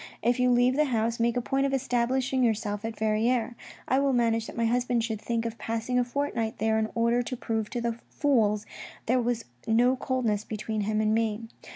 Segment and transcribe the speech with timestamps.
[0.23, 3.53] If you leave the house, make a point of establishing yourself at Verrieres;
[3.87, 7.21] I will manage that my husband should think of passing a fortnight there in order
[7.21, 8.65] to prove to the fools
[9.05, 11.43] there was no coldness between him and me.